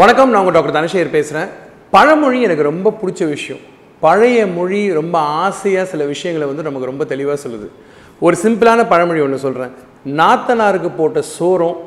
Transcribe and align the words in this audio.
வணக்கம் 0.00 0.30
நான் 0.30 0.40
உங்கள் 0.40 0.54
டாக்டர் 0.54 0.74
தனசேகர் 0.74 1.14
பேசுகிறேன் 1.14 1.48
பழமொழி 1.94 2.38
எனக்கு 2.46 2.64
ரொம்ப 2.68 2.88
பிடிச்ச 2.98 3.22
விஷயம். 3.32 3.62
பழைய 4.04 4.44
மொழி 4.56 4.80
ரொம்ப 4.98 5.16
ஆசையாக 5.44 5.88
சில 5.92 6.04
விஷயங்களை 6.10 6.46
வந்து 6.50 6.64
நமக்கு 6.66 6.88
ரொம்ப 6.90 7.04
தெளிவாக 7.12 7.36
சொல்லுது. 7.42 7.66
ஒரு 8.24 8.36
சிம்பிளான 8.42 8.84
பழமொழி 8.92 9.20
ஒன்று 9.24 9.42
சொல்கிறேன் 9.44 9.72
நாத்தனாருக்கு 10.20 10.90
போட்ட 10.98 11.22
சோறும் 11.36 11.78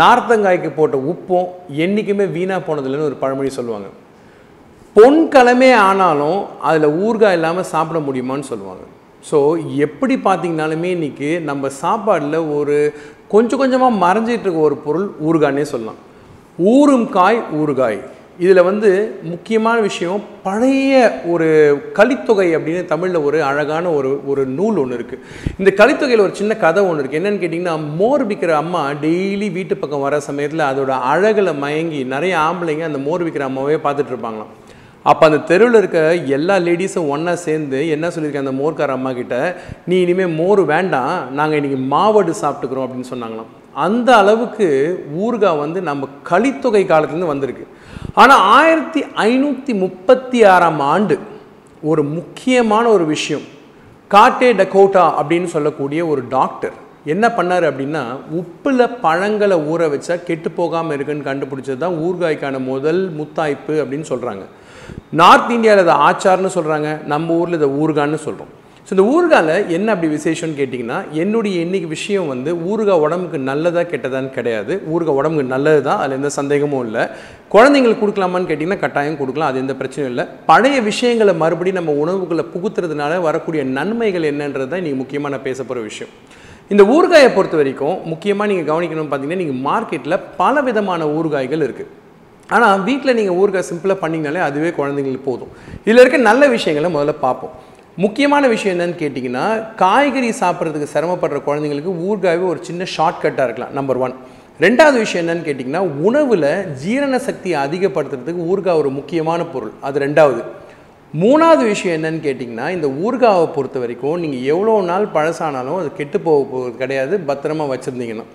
நார்த்தங்காய்க்கு 0.00 0.70
போட்ட 0.78 0.98
உப்பும் 1.12 1.50
என்றைக்குமே 1.84 2.26
வீணாக 2.36 2.64
போனதில்லைன்னு 2.68 3.08
ஒரு 3.10 3.18
பழமொழி 3.24 3.52
சொல்லுவாங்க. 3.58 3.90
பொன் 4.96 5.20
கலமே 5.34 5.70
ஆனாலும் 5.88 6.40
அதில் 6.70 6.96
ஊறுகாய் 7.04 7.38
இல்லாமல் 7.40 7.70
சாப்பிட 7.74 8.00
முடியுமான்னு 8.08 8.50
சொல்லுவாங்க. 8.52 8.84
ஸோ 9.30 9.40
எப்படி 9.86 10.16
பார்த்தீங்கனாலுமே 10.28 10.90
இன்றைக்கி 10.96 11.30
நம்ம 11.50 11.70
சாப்பாடில் 11.82 12.40
ஒரு 12.56 12.78
கொஞ்சம் 13.36 13.62
கொஞ்சமாக 13.64 14.00
மறைஞ்சிட்டு 14.06 14.46
இருக்க 14.48 14.68
ஒரு 14.70 14.78
பொருள் 14.88 15.08
ஊறுகாய்னே 15.28 15.68
சொல்லலாம். 15.74 16.00
ஊறும் 16.58 17.08
காய் 17.10 17.40
ஊறுகாய். 17.60 18.00
இதில் 18.38 18.66
வந்து 18.68 18.88
முக்கியமான 19.22 19.80
விஷயம் 19.80 20.22
பழைய 20.42 20.92
ஒரு 21.32 21.48
கலித்தொகை 21.98 22.46
அப்படின்னு 22.56 22.84
தமிழில் 22.84 23.18
ஒரு 23.22 23.42
அழகான 23.42 23.90
ஒரு 23.90 24.10
ஒரு 24.26 24.46
நூல் 24.46 24.78
ஒன்று 24.82 24.96
இருக்குது 24.98 25.22
இந்த 25.58 25.70
கலித்தொகையில் 25.80 26.24
ஒரு 26.26 26.34
சின்ன 26.34 26.56
கதை 26.56 26.82
ஒன்று 26.88 27.02
இருக்குது 27.02 27.20
என்னென்னு 27.20 27.42
கேட்டிங்கன்னா 27.42 27.96
மோர் 28.00 28.24
விற்கிற 28.26 28.54
அம்மா 28.54 28.82
டெய்லி 29.04 29.52
வீட்டு 29.52 29.76
பக்கம் 29.76 30.00
வர 30.00 30.20
சமயத்தில் 30.20 30.68
அதோட 30.70 30.90
அழகில் 30.90 31.58
மயங்கி 31.64 32.04
நிறைய 32.04 32.36
ஆம்பளைங்க 32.38 32.84
அந்த 32.90 32.98
மோர் 32.98 33.24
விற்கிற 33.24 33.46
அம்மாவே 33.50 33.78
பார்த்துட்டு 33.86 34.14
இருப்பாங்களாம் 34.14 34.52
அப்போ 35.06 35.26
அந்த 35.26 35.38
தெருவில் 35.38 35.80
இருக்க 35.80 36.14
எல்லா 36.26 36.56
லேடிஸும் 36.56 37.08
ஒன்றா 37.08 37.34
சேர்ந்து 37.34 37.88
என்ன 37.88 38.08
சொல்லியிருக்கேன் 38.08 38.46
அந்த 38.46 38.56
மோர்க்கார 38.62 38.92
அம்மா 38.98 39.12
கிட்ட 39.12 39.36
நீ 39.84 40.00
இனிமேல் 40.00 40.36
மோர் 40.40 40.64
வேண்டாம் 40.64 41.34
நாங்கள் 41.34 41.58
இன்றைக்கி 41.60 41.80
மாவடு 41.88 42.34
சாப்பிட்டுக்கிறோம் 42.42 42.86
அப்படின்னு 42.86 43.12
சொன்னாங்களாம். 43.12 43.50
அந்த 43.74 44.16
அளவுக்கு 44.16 44.66
ஊர்கா 45.18 45.58
வந்து 45.58 45.80
நம்ம 45.80 46.08
கலித்தொகை 46.30 46.86
காலத்துலேருந்து 46.86 47.32
வந்திருக்கு. 47.32 47.66
ஆனால் 48.14 48.40
ஆயிரத்தி 48.40 49.04
ஐநூற்றி 49.16 49.78
முப்பத்தி 49.78 50.44
ஆறாம் 50.44 50.80
ஆண்டு 50.80 51.18
ஒரு 51.82 52.02
முக்கியமான 52.02 52.88
ஒரு 52.88 53.06
விஷயம் 53.06 53.42
காட்டே 54.10 54.52
டக்கோட்டா 54.52 55.04
அப்படின்னு 55.20 55.44
சொல்லக்கூடிய 55.44 56.06
ஒரு 56.06 56.28
டாக்டர் 56.28 56.72
என்ன 57.04 57.28
பண்ணார் 57.28 57.64
அப்படின்னா 57.64 58.02
உப்பில் 58.32 58.98
பழங்களை 59.00 59.56
ஊற 59.56 59.88
வச்சா 59.88 60.24
கெட்டு 60.24 60.50
போகாமல் 60.50 60.94
இருக்குன்னு 60.94 61.24
கண்டுபிடிச்சது 61.24 61.76
தான் 61.76 61.98
ஊர்காய்க்கான 61.98 62.58
முதல் 62.58 63.10
முத்தாய்ப்பு 63.10 63.74
அப்படின்னு 63.82 64.06
சொல்கிறாங்க 64.08 64.44
நார்த் 65.10 65.50
இந்தியாவில் 65.50 65.84
இதை 65.84 65.94
ஆச்சார்னு 65.94 66.50
சொல்கிறாங்க 66.54 67.06
நம்ம 67.06 67.34
ஊரில் 67.34 67.54
இதை 67.54 67.68
ஊர்கான்னு 67.68 68.14
சொல்கிறோம் 68.14 68.52
ஸோ 68.86 68.90
இந்த 68.94 69.04
ஊறுகாயில் 69.12 69.68
என்ன 69.76 69.88
அப்படி 69.92 70.08
விசேஷம்னு 70.14 70.56
கேட்டிங்கன்னா 70.58 70.96
என்னுடைய 71.22 71.56
இன்றைக்கி 71.66 71.88
விஷயம் 71.92 72.26
வந்து 72.32 72.50
ஊறுகாய் 72.70 73.02
உடம்புக்கு 73.04 73.38
நல்லதா 73.50 73.82
கெட்டதான்னு 73.92 74.30
கிடையாது. 74.34 74.72
ஊறுகாய் 74.94 75.18
உடம்புக்கு 75.20 75.52
நல்லது 75.54 75.80
தான் 75.86 76.00
அதில் 76.02 76.16
எந்த 76.18 76.30
சந்தேகமும் 76.38 76.82
இல்லை. 76.86 77.04
குழந்தைங்களுக்கு 77.54 78.02
கொடுக்கலாமான்னு 78.02 78.50
கேட்டிங்கன்னா 78.50 78.82
கட்டாயம் 78.84 79.18
கொடுக்கலாம் 79.20 79.50
அது 79.52 79.62
எந்த 79.64 79.74
பிரச்சனையும் 79.80 80.10
இல்லை. 80.12 80.26
பழைய 80.50 80.76
விஷயங்களை 80.90 81.34
மறுபடியும் 81.44 81.80
நம்ம 81.80 81.94
உணவுகளை 82.02 82.46
புகுத்துறதுனால 82.54 83.22
வரக்கூடிய 83.28 83.64
நன்மைகள் 83.78 84.28
என்னன்றது 84.32 84.68
தான் 84.70 84.82
இன்றைக்கி 84.82 85.00
முக்கியமாக 85.02 85.34
நான் 85.36 85.46
பேச 85.48 85.58
போகிற 85.62 85.88
விஷயம். 85.90 86.12
இந்த 86.74 86.82
ஊறுகாயை 86.96 87.30
பொறுத்த 87.36 87.56
வரைக்கும் 87.62 87.96
முக்கியமாக 88.12 88.48
நீங்கள் 88.50 88.70
கவனிக்கணும்னு 88.72 89.10
பார்த்தீங்கன்னா 89.12 89.42
நீங்கள் 89.44 89.62
மார்க்கெட்டில் 89.70 90.22
பல 90.42 90.62
விதமான 90.70 91.06
ஊறுகாய்கள் 91.18 91.64
இருக்குது 91.68 91.92
ஆனால் 92.54 92.82
வீட்டில் 92.88 93.18
நீங்கள் 93.18 93.38
ஊறுகாய் 93.42 93.70
சிம்பிளாக 93.70 93.98
பண்ணிங்கனாலே 94.02 94.40
அதுவே 94.48 94.70
குழந்தைங்களுக்கு 94.80 95.28
போதும். 95.30 95.52
இதில் 95.86 96.02
இருக்க 96.02 96.18
நல்ல 96.30 96.48
விஷயங்களை 96.56 96.90
முதல்ல 96.96 97.14
பார்ப்போம். 97.26 97.54
முக்கியமான 98.02 98.44
விஷயம் 98.52 98.74
என்னன்னு 98.74 98.96
கேட்டிங்கன்னா 99.00 99.42
காய்கறி 99.80 100.30
சாப்பிட்றதுக்கு 100.40 100.86
சிரமப்படுற 100.92 101.38
குழந்தைங்களுக்கு 101.48 101.92
ஊர்காவே 102.06 102.44
ஒரு 102.52 102.60
சின்ன 102.68 102.86
ஷார்ட்கட்டாக 102.94 103.46
இருக்கலாம் 103.48 103.74
நம்பர் 103.78 104.00
ஒன் 104.04 104.14
ரெண்டாவது 104.60 104.96
விஷயம் 105.02 105.22
என்னன்னு 105.24 105.46
கேட்டிங்கன்னா 105.48 105.82
உணவில் 106.08 106.48
ஜீரண 106.82 107.18
சக்தியை 107.18 107.56
அதிகப்படுத்துறதுக்கு 107.66 108.48
ஊர்கா 108.52 108.72
ஒரு 108.80 108.90
முக்கியமான 108.98 109.44
பொருள். 109.52 109.72
அது 109.86 110.02
ரெண்டாவது. 110.06 110.42
மூணாவது 111.14 111.62
விஷயம் 111.72 111.96
என்னன்னு 111.98 112.20
கேட்டிங்கன்னா 112.26 112.66
இந்த 112.76 112.88
ஊர்காவை 113.04 113.46
பொறுத்த 113.56 113.78
வரைக்கும் 113.78 114.18
நீங்கள் 114.24 114.44
எவ்வளோ 114.54 114.74
நாள் 114.90 115.06
பழசானாலும் 115.16 115.78
அது 115.82 115.90
கெட்டு 116.00 116.20
போக 116.20 116.42
போகிறது 116.52 116.76
கிடையாது 116.82 117.16
பத்திரமா 117.30 117.66
வச்சுருந்தீங்கன்னா 117.74 118.26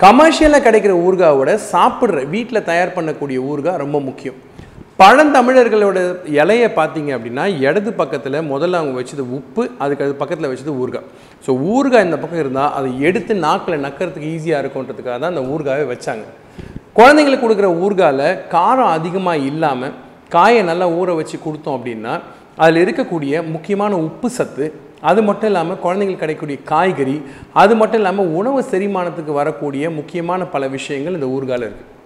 கமர்ஷியலாக 0.00 0.66
கிடைக்கிற 0.66 0.96
ஊர்காவோட 1.06 1.52
சாப்பிட்ற 1.72 2.28
வீட்டில் 2.34 2.66
தயார் 2.70 2.96
பண்ணக்கூடிய 2.98 3.38
ஊறுகாய் 3.50 3.82
ரொம்ப 3.84 4.00
முக்கியம். 4.00 4.38
பழந்தமிழர்களோட 4.98 5.98
இலையை 6.38 6.68
பார்த்தீங்க 6.78 7.10
அப்படின்னா 7.16 7.42
இடது 7.66 7.90
பக்கத்தில் 7.98 8.36
முதல்ல 8.52 8.78
அவங்க 8.80 8.94
வச்சது 9.00 9.24
உப்பு 9.36 9.62
அதுக்கு 9.82 10.04
அது 10.06 10.14
பக்கத்தில் 10.22 10.48
வச்சது 10.50 10.72
ஊறுகாய். 10.82 11.04
ஸோ 11.44 11.50
ஊறுகாய் 11.72 12.06
இந்த 12.06 12.16
பக்கம் 12.22 12.40
இருந்தால் 12.42 12.72
அதை 12.78 12.88
எடுத்து 13.08 13.34
நாக்கில் 13.44 13.84
நக்கிறதுக்கு 13.84 14.30
ஈஸியாக 14.36 14.62
இருக்கும்ன்றதுக்காக 14.62 15.16
தான் 15.22 15.32
அந்த 15.34 15.44
ஊறுகாயை 15.52 15.84
வச்சாங்க. 15.92 16.24
குழந்தைங்களுக்கு 16.98 17.44
கொடுக்குற 17.46 17.68
ஊறுகாயில் 17.84 18.24
காரம் 18.54 18.92
அதிகமாக 18.96 19.44
இல்லாமல் 19.50 19.94
காயை 20.34 20.62
நல்லா 20.70 20.88
ஊற 20.98 21.14
வச்சு 21.20 21.38
கொடுத்தோம் 21.44 21.76
அப்படின்னா 21.78 22.14
அதில் 22.64 22.82
இருக்கக்கூடிய 22.84 23.42
முக்கியமான 23.54 23.92
உப்பு 24.08 24.30
சத்து 24.38 24.66
அது 25.10 25.22
மட்டும் 25.28 25.50
இல்லாமல் 25.50 25.80
குழந்தைங்களுக்கு 25.84 26.24
கிடைக்கக்கூடிய 26.24 26.60
காய்கறி 26.72 27.16
அது 27.62 27.74
மட்டும் 27.82 28.00
இல்லாமல் 28.02 28.32
உணவு 28.40 28.62
செரிமானத்துக்கு 28.72 29.38
வரக்கூடிய 29.40 29.90
முக்கியமான 30.00 30.50
பல 30.56 30.66
விஷயங்கள் 30.76 31.18
இந்த 31.18 31.30
ஊர்காவில் 31.36 31.66
இருக்குது 31.68 31.96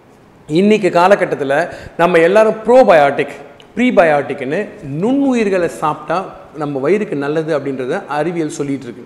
இன்றைக்கி 0.48 0.88
காலகட்டத்தில் 0.96 1.52
நம்ம 1.98 2.18
எல்லாரும் 2.26 2.56
ப்ரோபயோட்டிக் 2.64 3.34
ப்ரீபயோட்டிக்னு 3.74 4.58
நுண்ணுயிர்களை 5.02 5.68
சாப்பிட்டா 5.82 6.16
நம்ம 6.62 6.80
வயிறுக்கு 6.84 7.16
நல்லது 7.24 7.50
அப்படின்றத 7.56 8.00
அறிவியல் 8.16 8.56
சொல்லிகிட்டு 8.56 8.86
இருக்கு. 8.88 9.04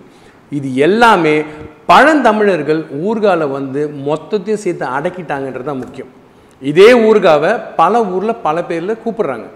இது 0.51 0.69
எல்லாமே 0.87 1.35
பழந்தமிழர்கள் 1.91 2.81
ஊர்கால 3.09 3.47
வந்து 3.57 3.83
மொத்தத்தையும் 4.07 4.63
சேர்த்து 4.63 4.87
அடக்கிட்டாங்கன்றது 4.97 5.69
தான் 5.69 5.81
முக்கியம். 5.83 6.09
இதே 6.61 6.89
ஊர்காவை 7.09 7.51
பல 7.81 8.03
ஊரில் 8.15 8.41
பல 8.47 8.63
பேரில் 8.71 9.01
கூப்பிடுறாங்க. 9.05 9.47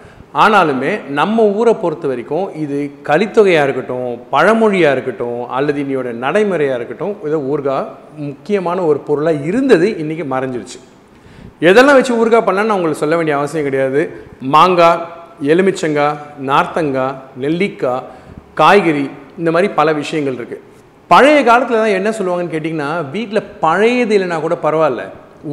ஆனாலுமே 0.43 0.93
நம்ம 1.19 1.47
ஊரை 1.59 1.75
பொறுத்த 1.83 2.05
வரைக்கும் 2.13 2.47
இது 2.63 2.77
கலித்தொகையாக 3.09 3.65
இருக்கட்டும் 3.67 4.11
பழமொழியாக 4.35 4.95
இருக்கட்டும் 4.95 5.41
அல்லது 5.57 5.79
இன்னையோட 5.85 6.11
நடைமுறையாக 6.23 6.79
இருக்கட்டும் 6.79 7.15
இதை 7.27 7.39
ஊர்கா 7.51 7.79
முக்கியமான 8.29 8.79
ஒரு 8.91 9.01
பொருளாக 9.09 9.45
இருந்தது 9.51 9.89
இன்றைக்கி 10.03 10.27
மறைஞ்சிருச்சு. 10.35 10.79
எதெல்லாம் 11.69 11.97
வச்சு 11.97 12.13
ஊறுகாய் 12.19 12.45
பண்ணலான்னு 12.45 12.75
உங்களுக்கு 12.77 13.01
சொல்ல 13.01 13.15
வேண்டிய 13.17 13.37
அவசியம் 13.37 13.65
கிடையாது. 13.67 14.01
மாங்காய் 14.53 15.01
எலுமிச்சங்காய் 15.51 16.17
நார்த்தங்காய் 16.49 17.17
நெல்லிக்காய் 17.43 18.05
காய்கறி 18.59 19.05
இந்த 19.39 19.49
மாதிரி 19.55 19.67
பல 19.79 19.93
விஷயங்கள் 20.01 20.37
இருக்குது 20.39 20.63
பழைய 21.11 21.39
காலத்தில் 21.49 21.81
தான் 21.81 21.97
என்ன 21.97 22.09
சொல்லுவாங்கன்னு 22.17 22.53
கேட்டிங்கன்னா 22.53 22.89
வீட்டில் 23.15 23.47
பழையது 23.65 24.13
இல்லைனா 24.17 24.39
கூட 24.45 24.55
பரவாயில்ல. 24.65 25.03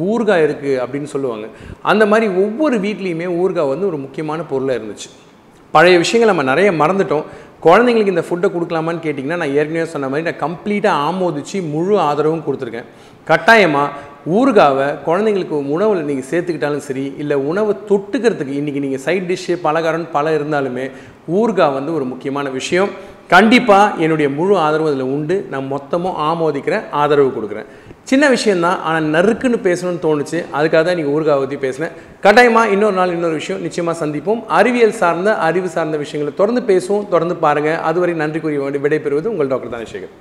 ஊறுகாய் 0.09 0.43
இருக்குது 0.47 0.79
அப்படின்னு 0.83 1.09
சொல்லுவாங்க. 1.13 1.45
அந்த 1.91 2.03
மாதிரி 2.11 2.27
ஒவ்வொரு 2.43 2.77
வீட்லேயுமே 2.85 3.27
ஊறுகாய் 3.41 3.71
வந்து 3.73 3.87
ஒரு 3.91 3.97
முக்கியமான 4.05 4.41
பொருளாக 4.51 4.79
இருந்துச்சு. 4.79 5.09
பழைய 5.73 5.95
விஷயங்கள் 6.03 6.31
நம்ம 6.31 6.45
நிறைய 6.51 6.69
மறந்துட்டோம். 6.81 7.25
குழந்தைங்களுக்கு 7.65 8.13
இந்த 8.15 8.25
ஃபுட்டை 8.27 8.49
கொடுக்கலாமான்னு 8.55 9.05
கேட்டிங்கன்னா 9.05 9.39
நான் 9.41 9.55
ஏற்கனவே 9.59 9.85
சொன்ன 9.93 10.09
மாதிரி 10.11 10.27
நான் 10.29 10.43
கம்ப்ளீட்டாக 10.45 11.03
ஆமோதிச்சு 11.07 11.57
முழு 11.73 11.95
ஆதரவும் 12.07 12.45
கொடுத்துருக்கேன். 12.47 12.87
கட்டாயமாக 13.29 14.07
ஊறுகாவை 14.37 14.87
குழந்தைங்களுக்கு 15.05 15.57
உணவில் 15.75 16.07
நீங்கள் 16.07 16.27
சேர்த்துக்கிட்டாலும் 16.29 16.85
சரி 16.87 17.03
இல்லை 17.21 17.35
உணவை 17.49 17.73
தொட்டுக்கிறதுக்கு 17.89 18.53
இன்றைக்கி 18.59 18.81
நீங்கள் 18.85 19.03
சைட் 19.05 19.27
டிஷ்ஷு 19.29 19.53
பலகாரம்னு 19.65 20.09
பல 20.15 20.33
இருந்தாலுமே 20.37 20.85
ஊறுகாய் 21.37 21.75
வந்து 21.77 21.91
ஒரு 21.97 22.05
முக்கியமான 22.11 22.49
விஷயம். 22.59 22.89
கண்டிப்பாக 23.33 24.03
என்னுடைய 24.03 24.27
முழு 24.37 24.53
ஆதரவு 24.65 24.89
அதில் 24.91 25.11
உண்டு. 25.15 25.35
நான் 25.51 25.67
மொத்தமும் 25.73 26.15
ஆமோதிக்கிறேன் 26.29 26.85
ஆதரவு 27.01 27.29
கொடுக்குறேன். 27.35 27.67
சின்ன 28.11 28.25
விஷயந்தான் 28.35 28.79
ஆனால் 28.89 29.09
நறுக்குன்னு 29.15 29.59
பேசணும்னு 29.67 30.01
தோணுச்சு. 30.05 30.39
அதுக்காக 30.57 30.81
தான் 30.87 30.99
நீங்கள் 30.99 31.15
ஊர்காவை 31.17 31.41
பற்றி 31.43 31.59
பேசினேன் 31.65 31.93
கட்டாயமாக 32.25 32.73
இன்னொரு 32.75 32.97
நாள் 32.99 33.13
இன்னொரு 33.17 33.37
விஷயம் 33.41 33.61
நிச்சயமாக 33.67 33.95
சந்திப்போம். 34.03 34.41
அறிவியல் 34.59 34.97
சார்ந்த 35.01 35.35
அறிவு 35.49 35.71
சார்ந்த 35.75 35.99
விஷயங்களை 36.05 36.33
தொடர்ந்து 36.41 36.63
பேசுவோம் 36.71 37.07
தொடர்ந்து 37.13 37.37
பாருங்கள் 37.45 37.79
அதுவரை 37.91 38.15
நன்றி 38.23 38.41
கூறி 38.45 38.57
விடைபெறுவது 38.87 39.33
உங்கள் 39.33 39.53
டாக்டர் 39.53 39.75
தானேசேகர். 39.75 40.15